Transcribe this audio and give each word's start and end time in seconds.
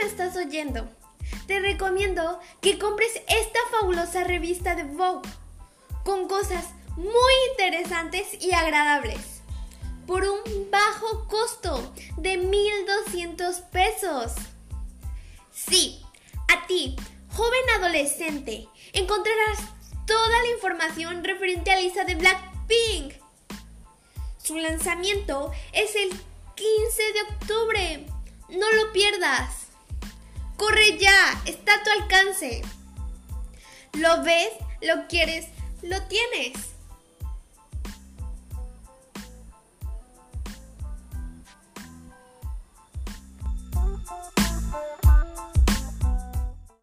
me 0.00 0.08
estás 0.08 0.36
oyendo, 0.36 0.88
te 1.46 1.60
recomiendo 1.60 2.40
que 2.60 2.78
compres 2.78 3.20
esta 3.28 3.58
fabulosa 3.70 4.24
revista 4.24 4.74
de 4.74 4.84
Vogue 4.84 5.28
con 6.04 6.28
cosas 6.28 6.66
muy 6.96 7.32
interesantes 7.50 8.26
y 8.40 8.52
agradables 8.52 9.42
por 10.06 10.24
un 10.24 10.70
bajo 10.70 11.26
costo 11.28 11.92
de 12.16 12.36
1200 12.36 13.56
pesos. 13.72 14.32
Sí, 15.52 16.02
a 16.48 16.66
ti, 16.66 16.96
joven 17.34 17.70
adolescente, 17.78 18.68
encontrarás 18.92 19.58
toda 20.06 20.42
la 20.42 20.50
información 20.54 21.24
referente 21.24 21.70
a 21.70 21.80
Lisa 21.80 22.04
de 22.04 22.16
Blackpink. 22.16 23.14
Su 24.42 24.56
lanzamiento 24.56 25.52
es 25.72 25.94
el 25.94 26.10
15 26.10 27.02
de 27.12 27.22
octubre. 27.22 28.01
Pierdas. 28.92 29.68
Corre 30.56 30.98
ya, 30.98 31.42
está 31.46 31.74
a 31.74 31.82
tu 31.82 31.90
alcance. 32.02 32.62
¿Lo 33.94 34.22
ves? 34.22 34.50
¿Lo 34.80 35.06
quieres? 35.08 35.46
Lo 35.82 36.00
tienes. 36.02 36.71